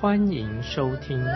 [0.00, 1.18] 欢迎收听。
[1.18, 1.26] 亲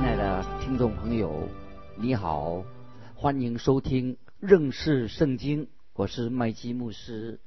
[0.00, 1.46] 爱的听众朋友，
[1.96, 2.64] 你好，
[3.14, 7.40] 欢迎收听认识圣经，我是麦基牧师。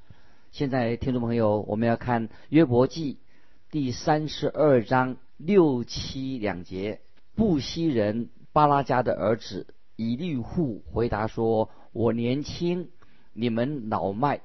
[0.52, 3.18] 现在，听众朋友，我们要看约伯记
[3.72, 5.18] 第三十二章。
[5.38, 7.02] 六七两节，
[7.34, 12.90] 布西人巴拉加的儿子以利户回答说：“我年轻，
[13.36, 14.42] 你们老迈，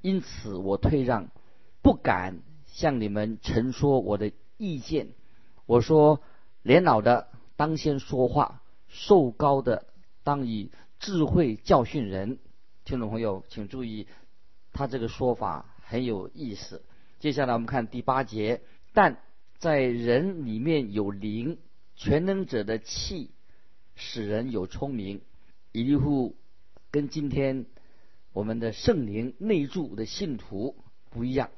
[0.00, 1.28] 因此我退让，
[1.82, 5.08] 不敢向你们陈说我的意见。
[5.66, 6.22] 我说，
[6.62, 9.86] 年老的当先说话，瘦高的
[10.22, 12.38] 当以智慧教训人。”
[12.86, 14.06] 听众朋友，请注意，
[14.72, 16.82] 他这个说法很有意思。
[17.18, 18.62] 接下来我们看第八节，
[18.94, 19.18] 但。
[19.58, 21.58] 在人里面有灵，
[21.96, 23.32] 全能者的气
[23.96, 25.20] 使人有聪明。
[25.72, 26.36] 以利户
[26.92, 27.66] 跟今天
[28.32, 30.76] 我们的圣灵内住的信徒
[31.10, 31.50] 不一样。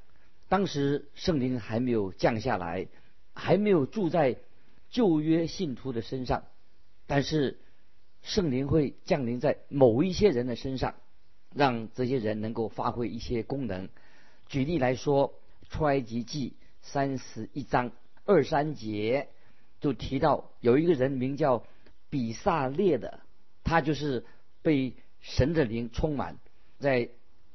[0.48, 2.88] 当时圣灵还没有降下来，
[3.34, 4.38] 还没有住在
[4.88, 6.44] 旧约信徒的身上，
[7.06, 7.58] 但是
[8.22, 10.94] 圣灵会降临在某一些人的身上，
[11.54, 13.88] 让这些人能够发挥一些功能。
[14.48, 15.34] 举例来说，
[15.68, 16.54] 出埃及记。
[16.82, 17.92] 三十一章
[18.24, 19.28] 二三节
[19.80, 21.62] 就提到有一个人名叫
[22.08, 23.20] 比萨列的，
[23.64, 24.24] 他就是
[24.62, 26.38] 被神的灵充满。
[26.80, 27.10] 在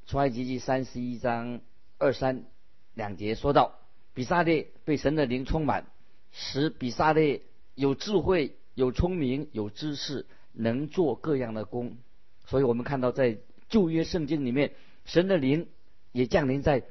[0.05, 1.59] 出埃及记三十一章
[1.97, 2.45] 二三
[2.93, 3.79] 两节说到，
[4.13, 5.87] 比萨列被神的灵充满，
[6.31, 7.41] 使比萨列
[7.73, 11.97] 有智慧、有聪明、有知识，能做各样的工。
[12.45, 15.67] 所以我们看到在旧约圣经里面，神的灵
[16.11, 16.83] 也降临在。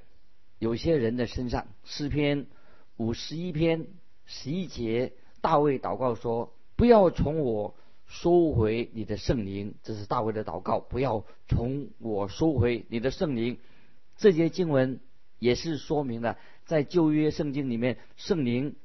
[0.61, 2.47] 有些人的身上，诗篇
[2.97, 3.87] 五十一篇
[4.25, 7.75] 十一节，大卫祷告说：“不要从我
[8.21, 13.59] 收回你的圣灵。”这是大卫的祷告，不要从我收回你的圣灵。
[14.17, 15.01] 这些经文
[15.39, 18.77] 也是说明了，在旧约圣经里面，圣灵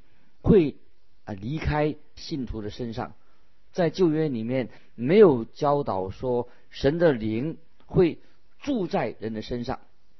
[0.42, 0.76] 会
[1.24, 3.14] 啊离开信徒的身上。
[3.72, 8.18] 在旧约里面没有教导说神的灵会
[8.58, 9.78] 住在人的身上。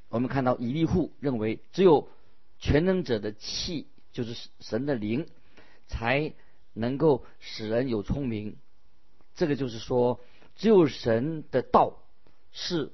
[0.09, 2.09] 我们看到以利户认为，只有
[2.59, 5.27] 全能者的气，就是神的灵，
[5.89, 6.33] 才
[6.73, 8.57] 能够使人有聪明。
[9.41, 10.21] 这个就是说，
[10.55, 12.03] 只有神的道
[12.53, 12.93] 是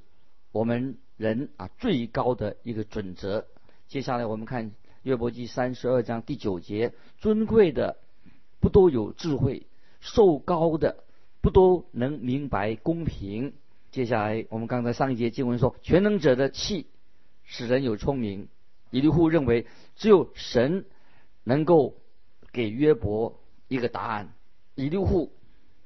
[0.52, 3.48] 我们人啊最高的一个准则。
[3.88, 4.70] 接下来我们看
[5.02, 7.96] 约伯记三十二章第九节：尊贵的
[8.60, 9.66] 不都有智慧，
[9.98, 11.02] 受高的
[11.40, 13.52] 不都能明白公平。
[13.90, 16.86] 接下来我们刚才上一节经文说，全能者的气。
[17.42, 18.46] 使人有聪明，
[18.92, 20.84] 以利户认为只有神
[21.42, 21.96] 能够
[22.52, 24.32] 给约伯一个答案。
[24.76, 25.32] 以利户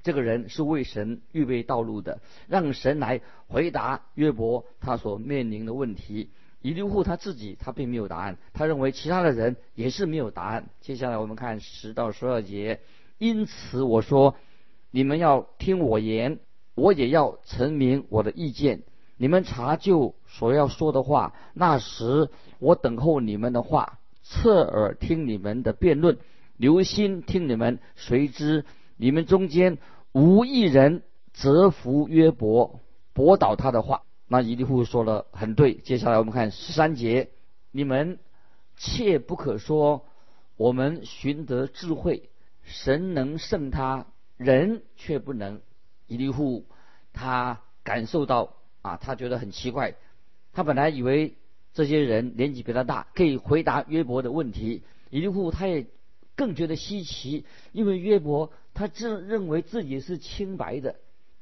[0.02, 6.30] 这个人是为神预备道路的，让神来回答约伯他所面临的问题。
[6.62, 10.68] 以利户他自己他并没有答案，他认为其他的人也是没有答案。
[10.80, 12.80] 接下来我们看十到十二节，
[13.16, 14.36] 因此我说
[14.90, 16.38] 你们要听我言，
[16.74, 18.82] 我也要陈明我的意见。
[19.16, 22.28] 你们查究所要说的话，那时
[22.58, 26.18] 我等候你们的话，侧耳听你们的辩论，
[26.56, 27.78] 留心听你们。
[27.96, 28.64] 谁知
[29.00, 29.78] 你们中间
[30.12, 31.02] 无一人
[31.32, 32.80] 折服约伯，
[33.14, 34.02] 驳倒他的话。
[34.28, 35.72] 那伊利户说了很对。
[35.72, 37.30] 接下来我们看十三节，
[37.70, 38.18] 你们
[38.76, 40.04] 切不可说
[40.58, 42.28] 我们寻得智慧，
[42.62, 44.06] 神能胜他，
[44.36, 45.62] 人却不能。
[46.06, 46.66] 伊利户
[47.14, 48.54] 他感受到。
[48.82, 49.96] 啊，他觉得很奇怪，
[50.54, 51.36] 他本来以为
[51.74, 54.82] 这些人年纪比他大，可以回答约伯的问题。
[55.10, 55.86] 伊利户他也
[56.34, 60.96] 更觉得稀奇，因为约伯他自认为自己是清白的。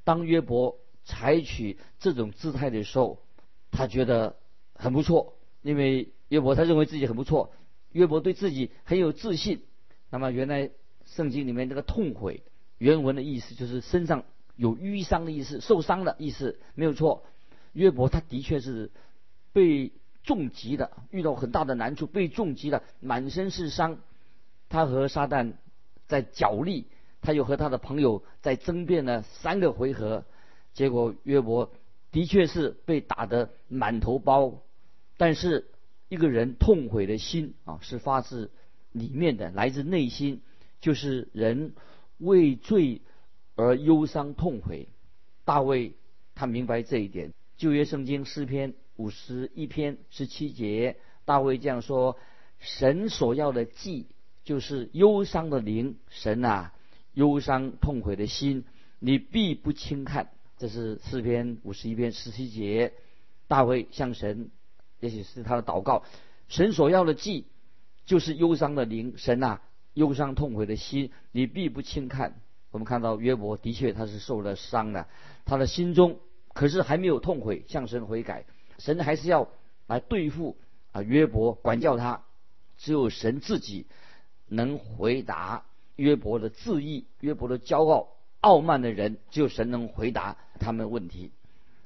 [0.04, 3.19] 当约伯采取这种姿态的时候，
[3.70, 4.36] 他觉得
[4.75, 7.52] 很不错，因为约伯他认为自己很不错，
[7.92, 9.62] 约伯对自己很有自信。
[10.10, 10.70] 那么原来
[11.06, 12.42] 圣经里面这个痛悔
[12.78, 14.24] 原文的意思就是身上。
[14.56, 17.22] 有淤伤的意思，受伤的意思没有错。
[17.74, 18.90] 约伯他的确是
[19.52, 19.92] 被
[20.24, 24.00] 重击的，遇到很大的难处，被重击了，满身是伤。
[24.69, 25.52] 他和撒旦
[26.08, 26.88] 在角力，
[27.20, 30.25] 他又和他的朋友在争辩了三个回合，
[30.75, 31.73] 结果约伯
[32.11, 34.62] 的确是被打得满头包。
[35.17, 35.67] 但是
[36.09, 38.50] 一个人痛悔的心啊，是发自
[38.93, 40.43] 里面的，来自内心，
[40.81, 41.75] 就是人
[42.19, 43.03] 为罪
[43.56, 44.88] 而忧伤痛悔。
[45.44, 45.94] 大卫
[46.35, 47.32] 他明白这一点。
[47.56, 52.17] 旧约圣经诗篇五十一篇十七节，大卫这样说
[52.61, 54.06] ：“神所要的祭，
[54.44, 55.97] 就是忧伤的灵。
[56.09, 56.73] 神啊，
[57.19, 58.65] 忧伤痛悔的心，
[59.00, 62.93] 你必不轻看。”这是诗篇五十一篇十七节，
[63.49, 64.53] 大卫向神。
[65.00, 66.05] 也许是他的祷告，
[66.49, 67.47] 神所要的祭
[68.05, 69.62] 就是忧伤的灵，神啊，
[69.94, 72.41] 忧伤痛悔的心，你必不轻看。
[72.70, 75.09] 我们看到约伯的确他是受了伤的，
[75.44, 76.20] 他的心中
[76.53, 78.44] 可是还没有痛悔，向神悔改，
[78.79, 79.49] 神还是要
[79.88, 80.56] 来对付
[80.93, 82.23] 啊约伯，管教他。
[82.76, 83.87] 只有神自己
[84.47, 85.65] 能回答
[85.98, 88.08] 约伯的自义，约伯的骄傲、
[88.40, 91.32] 傲慢的人，只有神能回答他们问题。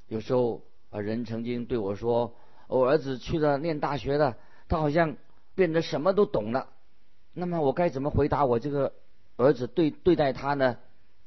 [0.07, 2.35] 有时候啊，人曾经对我说。
[2.69, 5.17] 我儿子去了念大学了，他好像
[5.55, 6.71] 变得什么都懂了。
[7.35, 8.95] 那么我该怎么回答我这个
[9.37, 10.79] 儿子对对待他呢？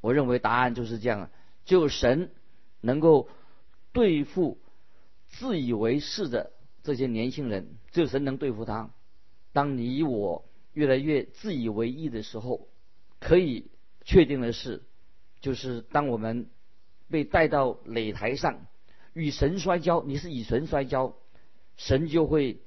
[0.01, 1.29] 我认为答案就是这样：，
[1.65, 2.31] 只有神
[2.81, 3.29] 能够
[3.91, 4.57] 对付
[5.27, 6.51] 自以为是的
[6.81, 8.89] 这些年轻人，只有神能对付他。
[9.53, 12.67] 当你我越来越自以为意的时候，
[13.25, 13.71] 可以
[14.03, 14.83] 确定的是，
[15.41, 16.47] 就是当我们
[17.09, 18.67] 被带到擂台上
[19.13, 21.15] 与神摔跤，你是与神摔跤。
[21.75, 22.59] 神就会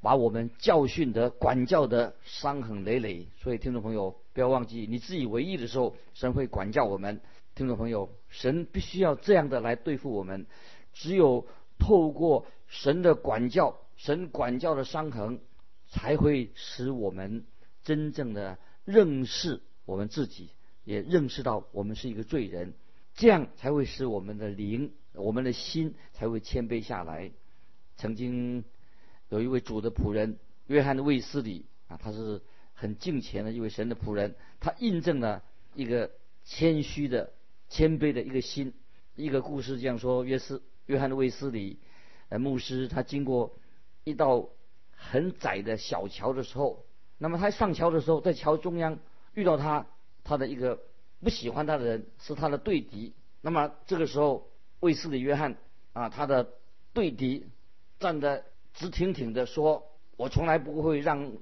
[0.00, 3.28] 把我们教训的、管教的伤痕累累。
[3.40, 7.20] 所以，听众朋友不要忘记，你自以为意的时候，神会管教我们。
[7.54, 10.46] 听众朋友，神必须要这样的来对付我们。
[10.94, 11.46] 只有
[11.78, 15.38] 透过神的管教，神管教的伤痕，
[15.90, 17.44] 才会使我们
[17.84, 20.50] 真正的认识我们自己，
[20.84, 22.74] 也认识到我们是一个罪人。
[23.14, 27.30] 这样才会使我们的灵、我们的心才会谦卑下来。
[27.96, 28.64] 曾经
[29.28, 32.40] 有一位主的仆人约翰的卫斯理啊，他是
[32.72, 35.42] 很敬虔的一位神的仆人，他印证了
[35.74, 36.10] 一个
[36.44, 37.32] 谦虚的、
[37.68, 38.72] 谦卑的一个心。
[39.14, 41.78] 一个故事这样说：约斯约翰的卫斯理
[42.30, 43.58] 呃牧师，他经过
[44.04, 44.48] 一道
[44.96, 46.86] 很窄的小桥的时候，
[47.18, 48.98] 那么他上桥的时候，在桥中央
[49.34, 49.86] 遇到他
[50.24, 50.80] 他的一个
[51.20, 53.14] 不喜欢他的人，是他的对敌。
[53.40, 54.48] 那么这个时候，
[54.80, 55.56] 卫斯理约翰
[55.92, 56.48] 啊，他的
[56.92, 57.46] 对敌。
[58.00, 58.44] 站得
[58.74, 59.86] 直挺挺的说
[60.18, 61.34] ：“我从来不会让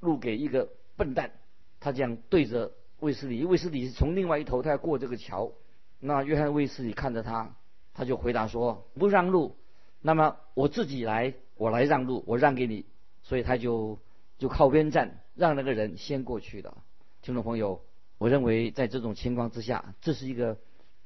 [0.00, 1.30] 路给一个笨蛋。”
[1.78, 5.52] 他这样对着卫斯理，卫斯理是从另外一头，他要过这个桥。
[6.00, 7.54] 那约翰卫斯理看着他，
[7.94, 9.54] 他就回答说：“不让路，
[10.00, 12.84] 那么我自己来，我来让路，我让给你。”
[13.22, 14.00] 所以他就
[14.38, 16.82] 就靠边站，让那个人先过去了。
[17.22, 17.82] 听众朋友，
[18.18, 20.58] 我认为在这种情况之下，这是一个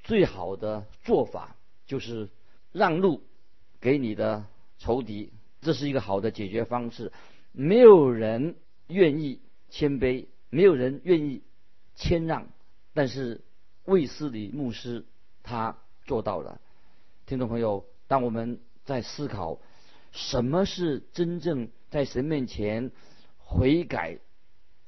[0.02, 1.56] 最好的做法，
[1.86, 2.28] 就是
[2.72, 3.22] 让路
[3.80, 4.46] 给你的。
[4.78, 7.12] 仇敌，这是一个好的解决方式。
[7.52, 8.56] 没有人
[8.88, 11.44] 愿意谦卑，没有人愿意
[11.94, 12.48] 谦让，
[12.92, 13.42] 但是
[13.84, 15.04] 卫斯理牧师
[15.44, 16.60] 他做到了。
[17.26, 19.60] 听众朋友，当我们在思考
[20.10, 22.90] 什么是真正在神面前
[23.38, 24.18] 悔改、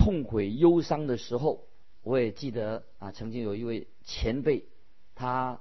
[0.04, 1.64] 痛悔、忧伤的时候，
[2.02, 4.66] 我也记得啊，曾经有一位前辈，
[5.14, 5.58] 他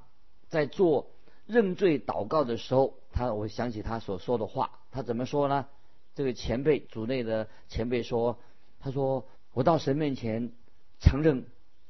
[0.50, 1.08] 在做
[1.46, 2.96] 认罪祷告的时候。
[3.14, 5.68] 他，我想起他所说的话，他怎么说呢？
[6.14, 8.38] 这个前辈组内的前辈说
[8.82, 10.52] ：“他说我到神面前
[11.00, 11.46] 承认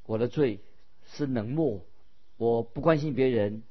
[0.05, 0.59] 我的罪
[1.05, 1.79] 是冷漠，
[2.37, 3.63] 我不关心别人，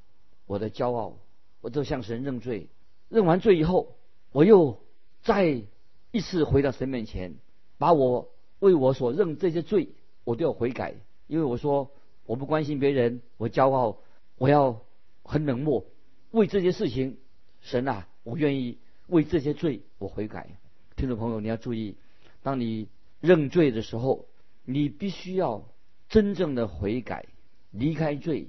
[0.47, 1.19] 我的骄傲，
[1.61, 2.69] 我就向神认罪。
[3.11, 3.95] 认完罪以后，
[4.33, 4.81] 我又
[5.23, 5.63] 再
[6.11, 7.37] 一次回到神面前，
[7.77, 8.32] 把我
[8.63, 9.89] 为我所认这些罪，
[10.23, 10.95] 我都要悔改。
[11.27, 11.91] 因为我说
[12.27, 13.99] 我不关心别人，我骄傲，
[14.39, 14.83] 我要
[15.25, 15.85] 很冷漠，
[16.31, 17.19] 为这些事情。”
[17.61, 18.79] 神啊，我愿意
[19.09, 20.59] 为这些罪我悔改。
[20.95, 21.97] 听众朋友，你要注意，
[22.45, 22.87] 当你
[23.21, 24.27] 认罪的时候，
[24.65, 25.69] 你必须要
[26.09, 27.27] 真正的悔改，
[27.73, 28.49] 离开罪。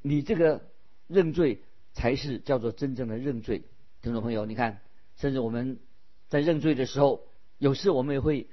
[0.00, 0.62] 你这个
[1.06, 1.60] 认罪
[1.92, 3.64] 才是叫做真正的认罪。
[4.00, 4.80] 听众朋友，你看，
[5.16, 5.78] 甚至我们
[6.28, 7.24] 在认罪的时候，
[7.58, 8.46] 有时我们也会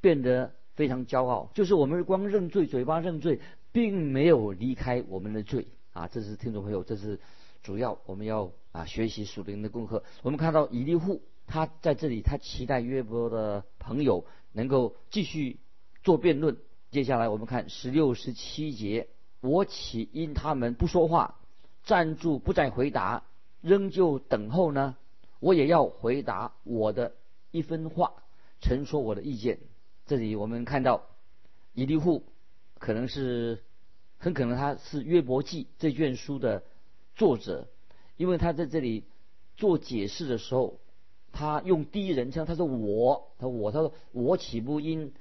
[0.00, 3.40] 变得非常骄傲，就是我们光认罪，嘴巴认罪，
[3.72, 6.08] 并没有离开我们的罪啊。
[6.08, 7.18] 这是听众朋友，这是。
[7.62, 10.04] 主要我们要啊学习属灵的功课。
[10.22, 15.58] 我们看到以利户他在这里，他期待约伯的朋友能够继续
[16.04, 16.58] 做辩论。
[16.92, 19.08] 接下来我们看十六、十七节，
[19.40, 21.40] 我岂因他们不说话，
[21.82, 23.24] 站住不再回答，
[23.62, 24.94] 仍旧等候呢？
[25.40, 27.14] 我也要回答我的
[27.50, 28.12] 一分话，
[28.60, 29.58] 陈说我的意见。
[30.06, 31.06] 这里我们看到
[31.72, 32.24] 以利户
[32.78, 33.62] 可能是
[34.18, 36.62] 很可能他是约伯记这卷书的。
[37.18, 37.66] 作者，
[38.18, 39.04] 因为他在这里
[39.56, 40.78] 做解释的时候，
[41.32, 45.14] 他用第一人称，他说我，他说我，他说我岂不因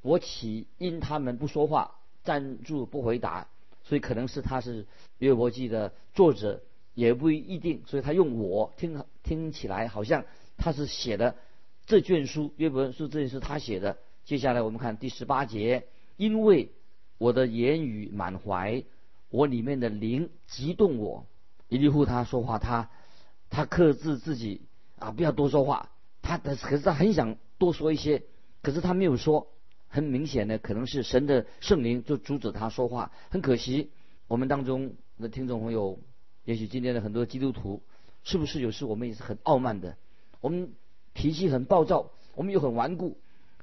[0.00, 3.48] 我岂因他们不说话，站住不回答，
[3.84, 4.86] 所以可能是他是
[5.18, 6.62] 约伯记的作者，
[6.94, 10.24] 也不一定，所以他用我听听起来好像
[10.56, 11.36] 他是写的
[11.84, 13.98] 这卷书，约伯书这里是他写的。
[14.26, 16.72] 接下来我们看第十八节，因为
[17.16, 18.82] 我的言语满怀，
[19.30, 21.26] 我里面的灵激动我。
[21.68, 22.90] 伊利户他说话，他
[23.50, 24.62] 他克制自己
[24.98, 25.90] 啊，不要多说话。
[26.22, 28.24] 他的可是他很想多说一些，
[28.62, 29.46] 可是他没有说。
[29.88, 33.12] 很明显的，可能是神的圣灵就阻止他说话。
[33.30, 33.92] 很可惜，
[34.26, 36.00] 我们当中的听众朋友，
[36.44, 37.80] 也许今天的很多基督徒，
[38.24, 39.96] 是不是有时我们也是很傲慢的？
[40.40, 40.72] 我们
[41.14, 43.16] 脾气很暴躁，我们又很顽固，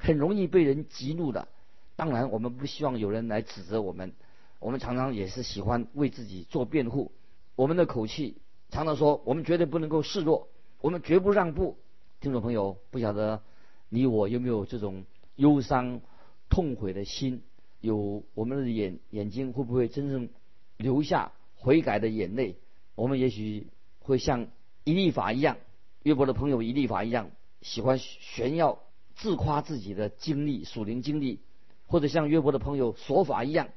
[0.03, 1.47] 很容易被人激怒的。
[1.95, 4.13] 当然，我们不希望有人来指责我们。
[4.59, 7.13] 我们常常也是喜欢为自己做辩护。
[7.55, 10.49] 我们的口气常常说，我们绝对不能够示弱，
[10.81, 11.77] 我们绝不让步。
[12.19, 13.43] 听众朋友，不晓得
[13.87, 15.05] 你我有没有这种
[15.37, 16.01] 忧伤、
[16.49, 17.41] 痛悔的心？
[17.79, 20.27] 有我们的眼眼睛会不会真正
[20.75, 22.57] 流下悔改的眼泪？
[22.95, 23.67] 我们也许
[23.99, 24.47] 会像
[24.83, 25.55] 一立法一样，
[26.03, 27.31] 约伯的朋友一立法一样，
[27.61, 28.82] 喜欢炫耀、
[29.15, 31.39] 自夸自己的经历、属灵经历，
[31.87, 33.69] 或者像约伯的朋友索法一样，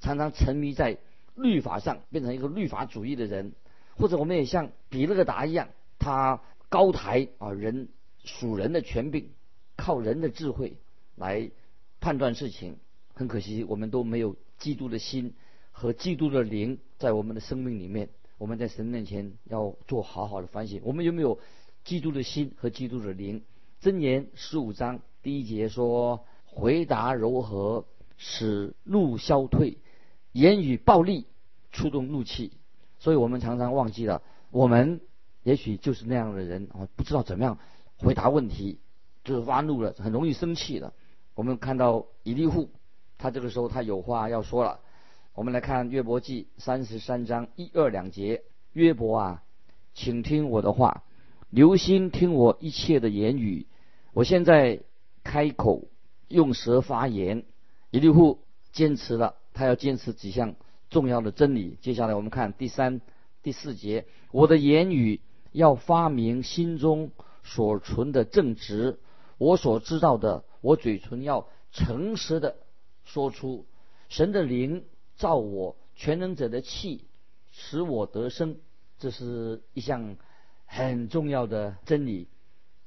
[0.00, 0.98] 常常沉迷在。
[1.36, 3.54] 律法上变成一个律法主义的人，
[3.96, 7.88] 或者我们也像比勒达一样，他高抬啊人
[8.22, 9.30] 属人的权柄，
[9.74, 10.76] 靠人的智慧
[11.16, 11.50] 来
[11.98, 12.76] 判断事情。
[13.14, 15.34] 很可惜，我们都没有基督的心
[15.72, 18.10] 和基督的灵在我们的生命里面。
[18.38, 21.40] 我们在神面前要做好好的反省，我们有没有
[21.82, 23.42] 基督的心和基督的灵？
[23.84, 27.84] 箴言十五章第一节说：“回答柔和，
[28.16, 29.76] 使怒消退。”
[30.32, 31.26] 言语暴力，
[31.70, 32.52] 触动怒气，
[32.98, 35.02] 所以我们常常忘记了，我们
[35.42, 37.58] 也许就是那样的人啊，不知道怎么样
[37.98, 38.78] 回答问题，
[39.22, 40.94] 就是发怒了，很容易生气的。
[41.34, 42.70] 我们看到以利户，
[43.18, 44.80] 他这个时候他有话要说了。
[45.34, 49.42] 我们来看约伯记三十三章一二两节，约伯啊，
[49.92, 51.04] 请听我的话，
[51.50, 53.66] 留心听我一切的言语。
[54.14, 54.80] 我现在
[55.24, 55.88] 开口
[56.28, 57.44] 用舌发言，
[57.90, 58.38] 以利户
[58.72, 59.34] 坚持了。
[59.52, 60.54] 他要坚持几项
[60.88, 61.76] 重要的真理。
[61.80, 63.00] 接下来我们看第三、
[63.42, 67.10] 第四节：我的言语要发明心中
[67.42, 69.00] 所存的正直，
[69.36, 72.56] 我所知道的，我嘴唇要诚实的
[73.04, 73.66] 说出。
[74.08, 74.84] 神的灵
[75.16, 77.04] 造我，全能者的气
[77.50, 78.58] 使我得生。
[79.00, 80.16] 这是一项
[80.66, 82.28] 很重要的真理。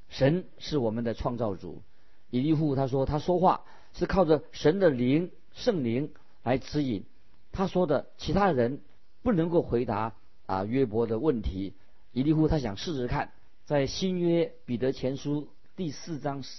[0.10, 1.82] 神是我们的创造主。
[2.30, 6.14] 以利户他说，他说话是靠着神的灵、圣灵。
[6.44, 7.04] 来指引
[7.52, 8.80] 他说的，其他人
[9.22, 10.14] 不能够回答
[10.46, 11.74] 啊约伯的问题。
[12.14, 13.34] 以利户他想试试看，
[13.66, 16.50] 在新约彼得前书第四章十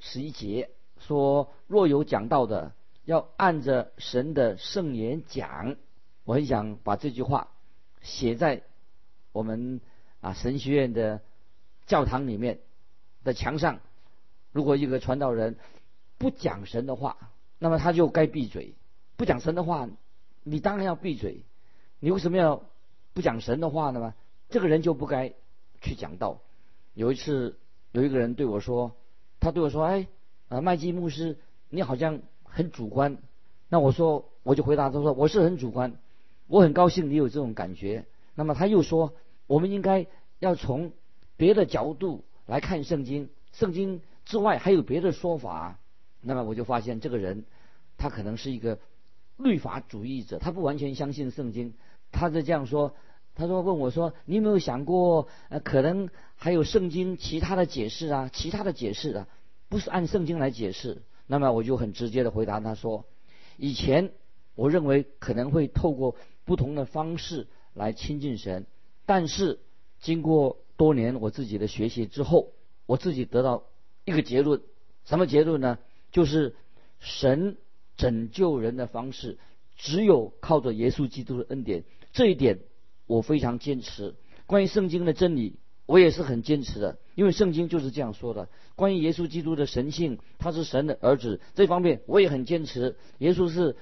[0.00, 2.72] 十一节说：若有讲道的，
[3.04, 5.76] 要按着神的圣言讲。
[6.24, 7.52] 我很想把这句话
[8.02, 8.64] 写在
[9.30, 9.80] 我们
[10.20, 11.20] 啊神学院的
[11.86, 12.58] 教堂里面
[13.26, 13.80] 的墙上。
[14.52, 15.56] 如果一个传道人
[16.16, 17.18] 不讲神的话，
[17.58, 18.74] 那么他就该闭嘴。
[19.16, 19.88] 不讲神的话，
[20.44, 21.42] 你当然要闭嘴。
[22.00, 22.62] 你为什么要
[23.12, 24.14] 不讲神的话呢？
[24.48, 25.34] 这个人就不该
[25.82, 26.38] 去讲道。
[26.94, 27.58] 有一次，
[27.92, 28.92] 有一个人对我说，
[29.40, 30.06] 他对我说：“哎，
[30.48, 31.36] 啊，麦基牧师，
[31.68, 33.18] 你好像很主观。”
[33.68, 35.98] 那我说，我就回答他说：“我是很主观，
[36.46, 38.06] 我很高兴你有这种感觉。”
[38.36, 39.14] 那么他又说
[39.48, 40.06] ：“我们应该
[40.38, 40.92] 要从
[41.36, 45.78] 别的角度来看圣经，圣经之外还有别的说法。”
[46.22, 47.44] 那么我就发现这个人，
[47.98, 48.78] 他可能是一个。
[49.38, 51.74] 律法主义者，他不完全相信圣经，
[52.10, 52.94] 他在这样说。
[53.34, 59.28] 他说：“问我说，你有没有想过，呃，可能还有圣经其他的解释啊，其他的解释啊，
[59.68, 63.04] 不是按圣经来解释。”那么我就很直接的回答他说
[63.58, 64.10] ：“以前
[64.54, 68.64] 我认为可能会透过不同的方式来亲近神，
[69.04, 69.60] 但是
[70.00, 72.52] 经过多年我自己的学习之后，
[72.86, 73.64] 我自己得到
[74.04, 74.60] 一个结论，
[75.04, 75.78] 什么结论呢？
[76.12, 76.54] 就是
[76.98, 77.56] 神。”
[77.96, 79.38] 拯救人的方式，
[79.74, 81.84] 只有靠着耶稣基督的恩典。
[82.12, 82.58] 这一点
[83.06, 84.16] 我非常坚持。
[84.44, 88.50] 关于圣经的真理，我也是很坚持的，因为圣经就是这样说的。
[88.74, 92.96] 关于耶稣基督的神性，他是神的儿子，这方面我也很坚持。
[93.16, 93.76] 耶稣是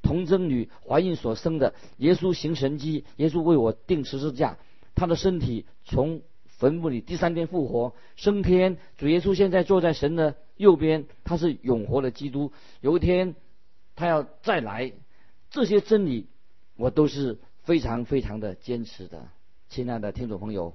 [0.00, 4.56] 童贞女怀孕所生的，耶稣行神迹，耶稣为我定十字架，
[4.98, 8.76] 他的身体从坟墓里第三天复活升天。
[8.96, 12.52] 主耶稣现在坐在神的右边，他是永活的基督。
[12.80, 13.34] 有一天。
[14.00, 14.92] 他要再来，
[15.50, 16.28] 这些真理
[16.76, 19.26] 我都是非常非常的坚持的，
[19.68, 20.74] 亲爱的听众朋友，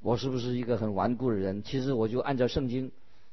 [0.00, 1.62] 我是不是一个很顽固的人？
[1.62, 2.90] 其实我就按照圣经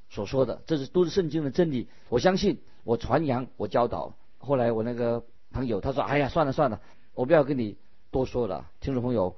[0.10, 1.88] 所说的，这是都是圣经的真理。
[2.10, 4.14] 我相信，我传扬，我教导。
[4.40, 6.82] 后来我那个朋友他说：“哎呀，算了算了，
[7.14, 7.78] 我不要跟你
[8.12, 9.38] 多说了。”听众朋友，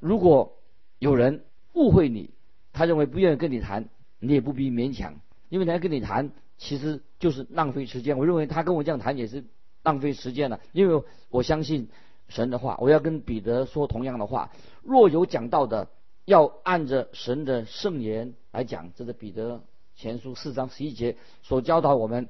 [0.00, 0.58] 如果
[0.98, 2.30] 有人误会你，
[2.72, 3.88] 他认为不愿意跟你谈，
[4.20, 8.18] 你也不必勉强，因为他跟你谈其实就是浪费时间。
[8.18, 9.44] 我认为他跟我这样谈也是
[9.82, 11.88] 浪费时间了，因为我相信
[12.28, 12.76] 神的话。
[12.80, 14.50] 我要跟彼得说同样的话：
[14.82, 15.88] 若有讲道的。
[16.24, 19.64] 要按着神的圣言来讲，这是彼得
[19.96, 22.28] 前书四章十一节所教导我们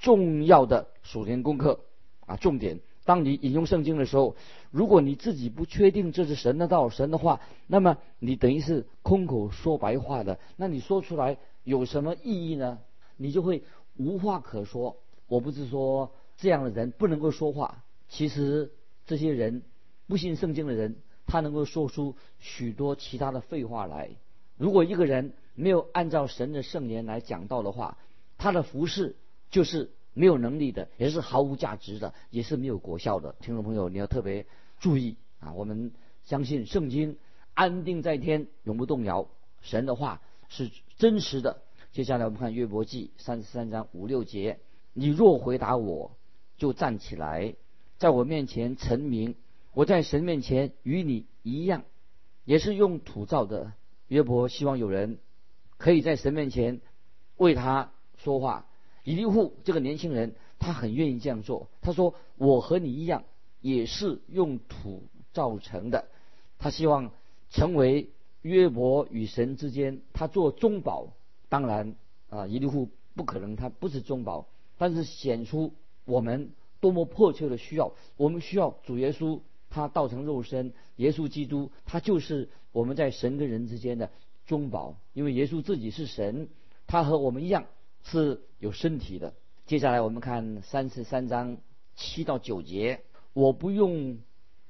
[0.00, 1.78] 重要的属灵功课
[2.26, 2.80] 啊，重点。
[3.06, 4.36] 当你引用圣经的时候，
[4.70, 10.38] 如果你自己不确定这是神的道、神的话，那么你等于是空口说白话的。
[10.56, 12.80] 那你说出来有什么意义呢？
[13.16, 13.62] 你就会
[13.96, 14.98] 无话可说。
[15.26, 18.72] 我不是说这样的人不能够说话，其实
[19.06, 19.62] 这些人
[20.06, 20.96] 不信圣经的人。
[21.28, 24.10] 他能够说出许多其他的废话来。
[24.56, 27.98] 如果一个人没有按照神的圣言来讲道的话，
[28.38, 29.16] 他的服饰
[29.50, 33.36] 就是没有能力的，也是毫无价值的，也是没有果效的。
[33.38, 34.46] 听众朋友，你要特别
[34.78, 35.52] 注意啊！
[35.52, 35.92] 我们
[36.24, 37.18] 相信圣经
[37.52, 39.28] 安定在天，永不动摇。
[39.60, 41.60] 神的话是真实的。
[41.92, 44.58] 接下来我们看约伯记三十三章五六节：
[44.94, 46.16] 你若回答我，
[46.56, 47.54] 就站起来，
[47.98, 49.36] 在我面前陈明。
[49.74, 51.84] 我在神面前与你一样，
[52.46, 53.74] 也是用土造的。
[54.08, 55.18] 约伯希望有人
[55.76, 56.80] 可以在神面前
[57.36, 58.66] 为他说话。
[59.06, 61.68] 以利户这个年轻人，他很愿意这样做。
[61.80, 63.24] 他说：“我和你一样，
[63.62, 66.08] 也是用土造成的。”
[66.58, 67.12] 他希望
[67.48, 68.10] 成为
[68.42, 71.14] 约伯与神之间，他做中保。
[71.48, 71.94] 当然
[72.28, 75.72] 啊，以利户不可能，他不是中保，但是显出
[76.04, 77.92] 我们多么迫切的需要。
[78.16, 79.40] 我们需要主耶稣。
[79.68, 84.10] 他道成肉身，耶稣基督，他就是我们在神跟人之间的
[84.46, 84.96] 中保。
[85.12, 86.48] 因为耶稣自己是神，
[86.86, 87.66] 他和我们一样
[88.10, 89.34] 是有身体的。
[89.66, 91.58] 接下来我们看三十三章
[91.96, 93.00] 七到九节：
[93.32, 94.18] 我不用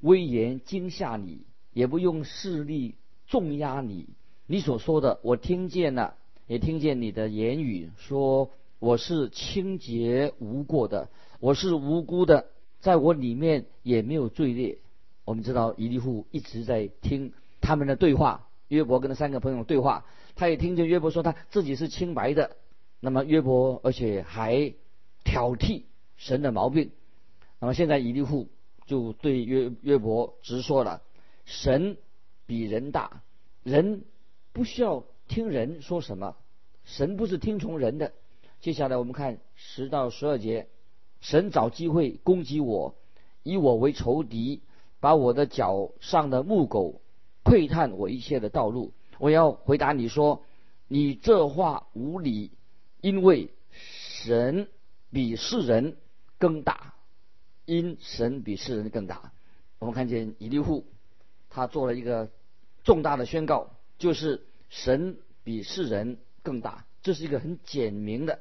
[0.01, 1.43] 威严惊吓你，
[1.75, 2.95] 也不用势力
[3.27, 4.09] 重压你。
[4.47, 12.47] 你所说的，我听见了，也听见你的言语，说我是清洁无过的，我是无辜的，
[12.81, 14.79] 在我里面也没有罪孽。
[15.27, 22.57] 我们知道伊利户一直在听他们的对话，约伯跟那三个朋友对话，他也听见约伯说他自己是清白的。
[23.01, 24.75] 那么约伯而且还
[25.25, 25.83] 挑剔
[26.17, 26.91] 神的毛病。
[27.59, 28.49] 那么现在以利户
[28.87, 31.03] 就对约约伯直说了：
[31.45, 31.97] 神
[32.47, 33.23] 比人大，
[33.63, 34.05] 人
[34.53, 36.37] 不需要听人说什么，
[36.85, 38.13] 神不是听从人的。
[38.61, 40.69] 接下来我们看十到十二节，
[41.21, 42.95] 神找机会攻击我，
[43.43, 44.63] 以我为仇敌。
[44.99, 47.03] 把我的脚上的木狗
[47.45, 50.43] 窥探我一切的道路，我要回答你说，
[50.89, 52.51] 你这话无理，
[53.07, 54.67] 因为神
[55.13, 55.97] 比世人
[56.39, 56.95] 更大，
[57.65, 59.31] 因神比世人更大。
[59.79, 60.85] 我们看见以利户，
[61.49, 62.33] 他做了一个
[62.83, 68.41] 重大的宣告，就是神比世人更大，这是一个很简明的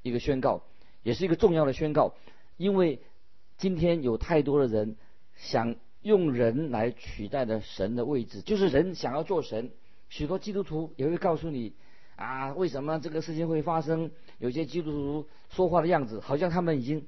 [0.00, 0.62] 一个宣告，
[1.02, 2.14] 也是一个重要的宣告，
[2.56, 3.02] 因为
[3.58, 4.96] 今天有太多的人
[5.34, 5.76] 想。
[6.02, 9.72] 用人来取代的神的位置，就是人想要做神。
[10.08, 11.72] 许多基督徒也会告诉你，
[12.16, 14.10] 啊，为什么这个事情会发生？
[14.38, 17.06] 有些基督徒说话的样子，好像他们已经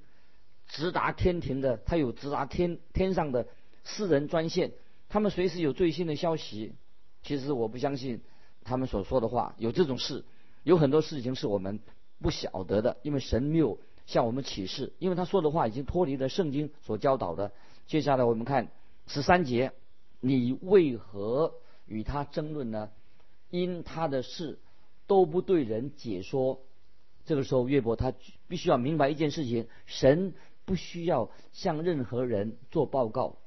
[0.66, 3.46] 直达天庭的，他有直达天天上的
[3.84, 4.72] 私人专线，
[5.08, 6.74] 他们随时有最新的消息。
[7.22, 8.22] 其实我不相信
[8.62, 10.24] 他们所说的话，有这种事，
[10.62, 11.80] 有很多事情是我们
[12.20, 17.52] 不晓得的，因为神没有向我们启示，因为他说的话已经脱离了圣经所教导的。
[17.86, 18.70] 接下来我们看。
[19.10, 19.72] 十三节，
[20.20, 21.54] 你为何
[21.86, 22.90] 与他争论呢？
[23.48, 24.58] 因他的事
[25.08, 26.60] 都不对人解说。
[27.24, 28.14] 这个时候，约伯他
[28.46, 33.38] 必须要明白一件事情：神不需要向任何人做报告，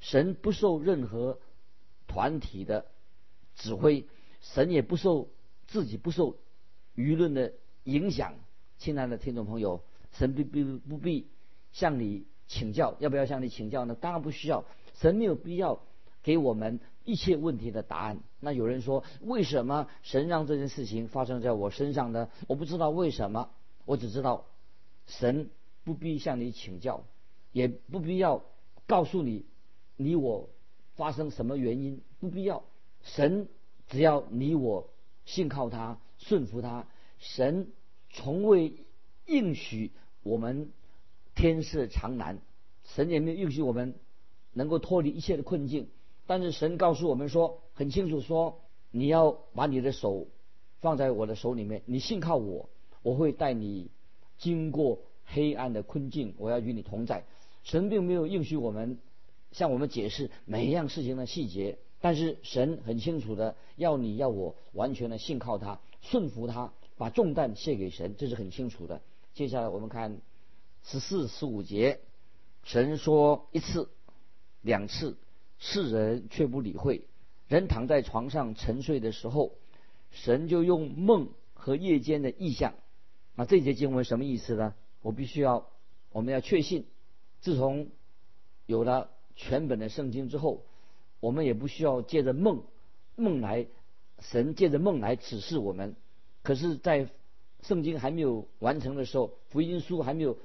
[0.00, 1.38] 神不受任何
[2.06, 2.86] 团体的
[3.54, 4.06] 指挥，
[4.40, 5.30] 神也不受
[5.66, 6.36] 自己不受
[6.96, 7.54] 舆论的
[7.84, 8.34] 影响。
[8.76, 11.28] 亲爱的听众朋友，神必必不必
[11.72, 13.94] 向你请教，要不要向你请教呢？
[13.94, 14.64] 当然不需要。
[14.94, 15.82] 神没有必要
[16.22, 18.20] 给我们一切问题的答案。
[18.40, 22.28] 那有人说，为什么神让这件事情发生在我身上呢？
[22.46, 23.50] 我不知道为什么，
[23.84, 24.46] 我只知道
[25.06, 25.50] 神
[25.84, 27.04] 不必向你请教，
[27.52, 28.44] 也不必要
[28.86, 29.46] 告诉你
[29.96, 30.50] 你我
[30.94, 32.62] 发生什么原因，不必要。
[33.02, 33.48] 神
[33.88, 34.90] 只要你我
[35.24, 36.86] 信靠他，顺服他。
[37.18, 37.72] 神
[38.10, 38.74] 从未
[39.26, 40.70] 应许我们
[41.34, 42.38] 天色长蓝，
[42.84, 43.94] 神也没有应许我们。
[44.52, 45.88] 能够脱离一切的困境，
[46.30, 48.60] 但是神告诉我们说，很清楚说，
[48.92, 50.28] 你要把你的手
[50.78, 52.70] 放在我的手里面，你信靠我，
[53.02, 53.90] 我会带你
[54.38, 57.24] 经过黑暗的困境，我要与你同在。
[57.64, 59.00] 神并没有应许我们
[59.50, 69.02] 向我们解释每一样事情的细节，但是神很清楚的要你要我完全的信靠他，顺服他，把重担卸给神，这是很清楚的。
[69.34, 70.20] 接下来我们看
[70.84, 71.98] 十四、十五节，
[72.62, 73.90] 神说一次、
[74.62, 75.16] 两次，
[75.60, 77.04] 世人却不理会。
[77.46, 79.52] 人躺在床上沉睡的时候，
[80.10, 82.74] 神就用梦和夜间的意象。
[83.36, 84.74] 那这节经文什么意思呢？
[85.02, 85.68] 我必须要，
[86.10, 86.86] 我们要确信，
[87.40, 87.88] 自从
[88.66, 90.64] 有了全本的圣经之后，
[91.20, 92.64] 我们也不需要借着梦
[93.16, 93.66] 梦来，
[94.18, 95.96] 神借着梦来指示我们。
[96.42, 97.08] 可是，在
[97.62, 100.38] 圣经还没有完成的时候，福音书还没有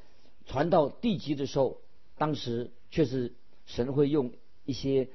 [0.45, 1.77] 传到地极的时候，
[2.17, 3.33] 当时却是
[3.65, 4.33] 神会用
[4.65, 5.07] 一些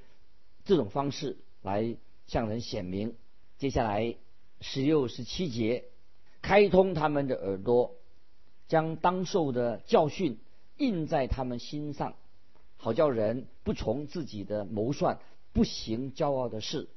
[0.65, 1.37] 这种方式。
[1.63, 1.95] 来
[2.27, 3.17] 向人显明。
[3.59, 4.17] 接下来
[4.63, 5.85] 十六、十七节，
[6.41, 7.97] 开通他们的耳朵，
[8.67, 10.39] 将当受的教训
[10.79, 12.15] 印在他们心上，
[12.79, 15.19] 好叫人不从自己的谋算，
[15.53, 16.89] 不行骄傲的事。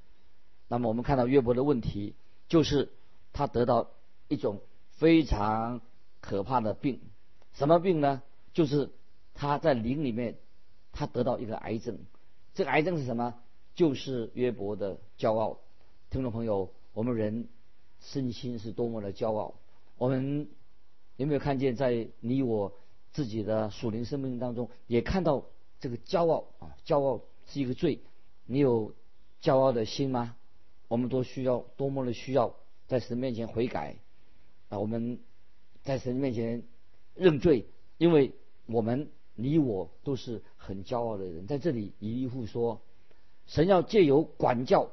[0.69, 2.15] 那么我们看到约伯的问题，
[2.47, 2.89] 就是
[3.33, 3.91] 他得到
[4.29, 4.61] 一种
[4.91, 5.81] 非常
[6.21, 7.01] 可怕的病。
[7.51, 8.23] 什么病呢？
[8.53, 8.91] 就是
[9.33, 10.37] 他在灵里面，
[10.93, 11.99] 他得到一个癌症。
[12.53, 13.35] 这个癌症是什么？
[13.75, 15.59] 就是约伯的骄傲，
[16.11, 17.47] 听众朋友，我们人
[17.99, 19.55] 身心是多么的骄傲。
[19.97, 20.47] 我们
[21.15, 22.73] 有没有看见，在你我
[23.11, 25.45] 自己的属灵生命当中，也看到
[25.79, 26.77] 这个骄傲啊？
[26.85, 28.01] 骄傲是一个罪。
[28.45, 28.93] 你有
[29.41, 30.35] 骄傲的心吗？
[30.87, 32.55] 我们都需要多么的需要
[32.87, 33.95] 在神面前悔改
[34.69, 34.77] 啊！
[34.77, 35.19] 我们
[35.81, 36.61] 在神面前
[37.15, 37.65] 认罪，
[37.97, 38.33] 因为
[38.67, 41.47] 我们你我都是很骄傲的人。
[41.47, 42.81] 在这里，以利户说。
[43.45, 44.89] 神要借由管教，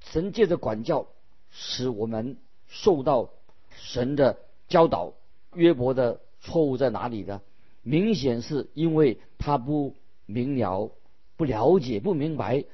[0.00, 1.06] 神借着管教，
[1.50, 3.30] 使我们受到
[3.70, 5.14] 神的教导。
[5.54, 7.42] 约伯的错误在哪里呢？
[7.82, 9.94] 明显是因为他不
[10.26, 10.90] 明了、
[11.36, 12.64] 不了解、不明白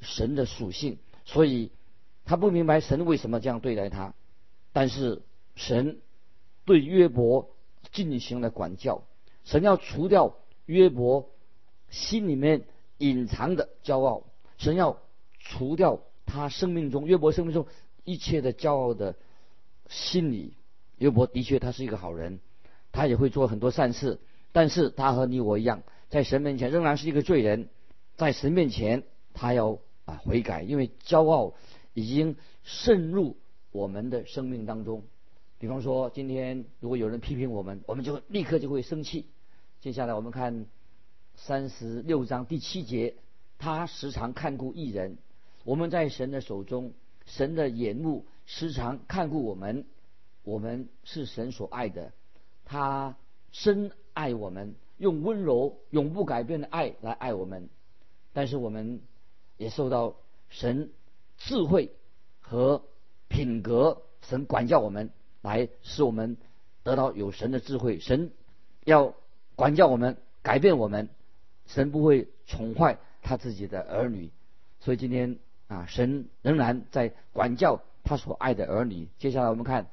[0.00, 1.70] 神的属性，所以
[2.24, 4.14] 他不明白神为什么这样对待他。
[4.72, 5.20] 但是
[5.54, 6.00] 神
[6.64, 7.50] 对约伯
[7.92, 9.02] 进行了管教，
[9.44, 11.30] 神要除掉约伯
[11.90, 12.62] 心里面
[12.98, 14.24] 隐藏的骄傲。
[14.58, 14.98] 神要
[15.38, 17.66] 除掉他生命中约伯生命中
[18.04, 19.16] 一切的骄傲的
[19.88, 20.54] 心理。
[20.98, 22.38] 约伯的确他是一个好人，
[22.92, 24.20] 他也会做很多善事，
[24.52, 27.68] 但是他和你我一样，在神面前仍然是一个罪人。
[28.14, 29.02] 在神面前，
[29.34, 31.54] 他要啊悔改，因为骄傲
[31.92, 33.36] 已经渗入
[33.72, 35.02] 我们的生命当中。
[35.58, 39.26] 比方说，今天如果有人批评我们，我们就立刻就会生气。
[39.82, 40.66] 接下来我们看
[41.34, 43.16] 三十六章第七节。
[43.58, 45.18] 他时常看顾一人，
[45.64, 46.92] 我们在神的手中，
[47.26, 49.84] 神的眼目时常看顾我们，
[50.44, 52.12] 我们是神所爱的，
[52.64, 53.16] 他
[53.50, 57.68] 深爱我们，用温柔、永不改变的爱来爱我们。
[58.32, 59.00] 但是我们
[59.56, 60.14] 也受到
[60.48, 60.92] 神
[61.38, 61.90] 智慧
[62.38, 62.84] 和
[63.26, 66.36] 品格，神管教我们，来使我们
[66.84, 67.98] 得到有神的智慧。
[67.98, 68.30] 神
[68.84, 69.14] 要
[69.62, 71.08] 管教我们，改变我们，
[71.66, 72.98] 神不会宠坏。
[73.22, 74.28] 他自己的儿女，
[74.80, 79.06] 所以今天啊，神仍然在管教他所爱的儿女。
[79.20, 79.86] 接下来我们看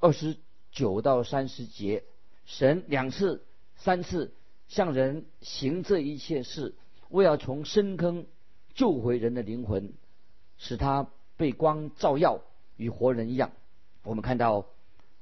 [0.00, 0.38] 二十
[0.70, 2.02] 九到三十节，
[2.46, 3.44] 神两次、
[3.76, 4.32] 三次
[4.68, 6.74] 向人行这一切事，
[7.10, 8.24] 为要从深坑
[8.72, 9.92] 救回人的灵魂，
[10.56, 12.40] 使他被光照耀，
[12.78, 13.52] 与活人一样。
[14.02, 14.64] 我们看到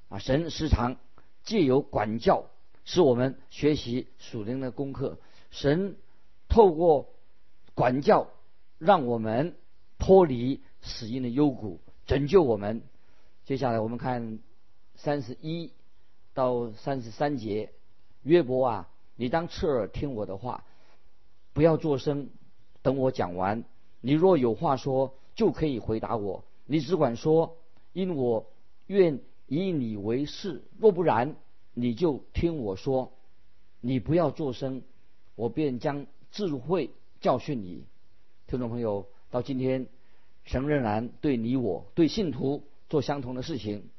[0.08, 0.94] 啊，神时常
[1.42, 2.44] 借由管教，
[2.84, 5.18] 是我们学习属灵的功课。
[5.50, 5.96] 神
[6.48, 7.08] 透过
[7.74, 8.28] 管教，
[8.78, 9.56] 让我们
[9.98, 12.82] 脱离死因的幽谷，拯救我们。
[13.44, 14.38] 接下来我们看
[14.94, 15.72] 三十一
[16.34, 17.72] 到三十三节，
[18.22, 20.64] 约伯啊，你当侧耳听我的话，
[21.52, 22.30] 不要作声，
[22.82, 23.64] 等我讲完。
[24.00, 26.44] 你若有话说，就可以回答我。
[26.66, 27.56] 你只管说，
[27.92, 28.50] 因我
[28.86, 30.64] 愿以你为是。
[30.78, 31.36] 若不然，
[31.74, 33.12] 你就听我说。
[33.84, 34.82] 你不要作声，
[35.34, 36.90] 我便将智慧。
[37.20, 37.84] 教训你，
[38.48, 39.86] 听众朋友，到今天，
[40.44, 43.90] 神仍然对你我对信徒做相同的事情。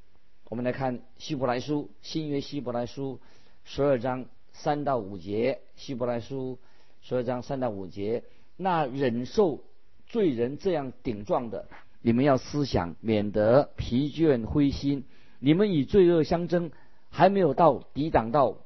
[0.50, 3.20] 我们来看希伯来书新约希伯来书
[3.64, 6.60] 十二章三到五节，希伯来书
[7.02, 8.24] 十二章三到五节，
[8.58, 9.64] 那忍受
[10.06, 11.70] 罪人这样顶撞的，
[12.02, 15.06] 你们要思想，免得疲倦灰心。
[15.40, 16.72] 你们与罪恶相争，
[17.13, 18.58] 还没有到抵挡到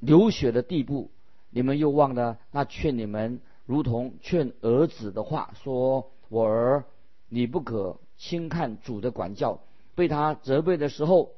[0.00, 1.12] 流血的地步，
[1.50, 3.40] 你们又忘了那劝你们。
[3.64, 6.84] 如同劝儿子的话说：“我儿，
[7.28, 9.60] 你不可轻看主的管教，
[9.94, 11.30] 被他责备的时候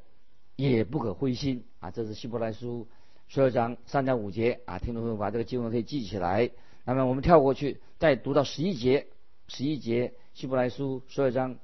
[0.57, 1.92] 也不可灰心啊！
[1.92, 2.88] 这是希伯来书
[3.29, 6.50] 十二章三到五节啊，听众朋友把这个经文可以记起来。
[6.85, 9.07] 那么我们跳过去，再读到十一节，
[9.46, 11.57] 十一节希伯来书十二章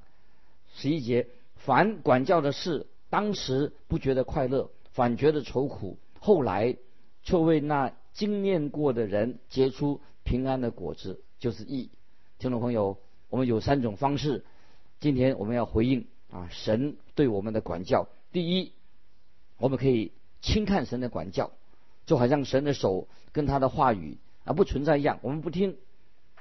[0.75, 6.77] 十一节，凡管教的事，当时不觉得快乐，反觉得愁苦，后来
[7.21, 11.91] 却为那经验过的人结出平安的果子，就是义。
[12.39, 12.97] 听众朋友，
[13.29, 14.43] 我们有三种方式。
[14.99, 18.07] 今天我们要回应啊，神对我们的管教。
[18.31, 18.71] 第一，
[19.59, 21.51] 我们可以轻看神的管教，
[22.07, 25.77] 就好像神的手跟他的话语啊不存在一样，我们不听，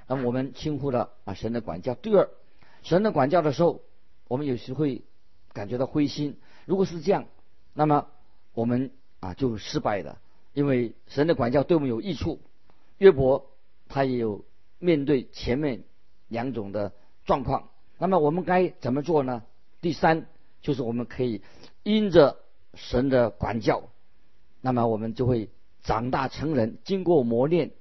[0.07, 1.95] 那我们轻忽了啊神的管教。
[1.95, 2.31] 第二，
[2.83, 3.83] 神的管教的时候，
[4.27, 5.03] 我们有时会
[5.53, 6.39] 感觉到灰心。
[6.64, 7.27] 如果是这样，
[7.75, 8.09] 那么
[8.55, 10.20] 我们啊就失败了，
[10.53, 12.40] 因为神的管教对我们有益处。
[12.98, 13.51] 约伯
[13.88, 14.44] 他也有
[14.79, 15.85] 面对前面
[16.29, 16.92] 两种的
[17.25, 17.70] 状况。
[17.98, 19.42] 那么我们该怎么做呢？
[19.81, 20.27] 第三
[20.61, 21.42] 就是我们可以
[21.83, 22.38] 因着
[22.75, 23.90] 神的管教，
[24.61, 25.51] 那么我们就会
[25.83, 27.72] 长大成人，经过磨练，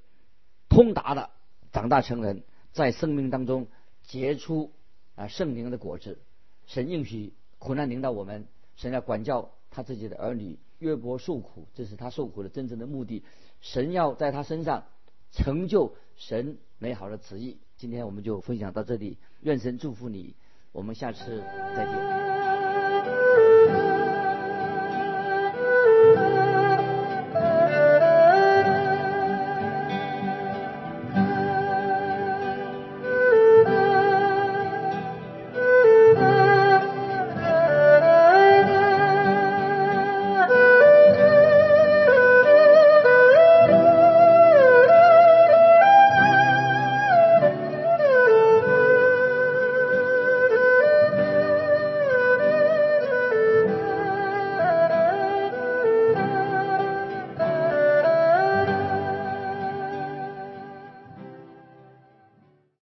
[0.68, 1.30] 通达的
[1.72, 2.42] 长大成人，
[2.72, 3.68] 在生命当中
[4.02, 4.72] 结出
[5.14, 6.18] 啊圣灵的果子。
[6.66, 8.46] 神应许苦难临到我们，
[8.82, 10.58] 神要管教他自己的儿女。
[10.80, 13.22] 约伯受苦，这是他受苦的真正的目的。
[13.60, 14.82] 神要在他身上
[15.30, 17.58] 成就神美好的旨意。
[17.76, 20.34] 今天我们就分享到这里，愿神祝福你，
[20.72, 21.40] 我们下次
[21.76, 22.51] 再见。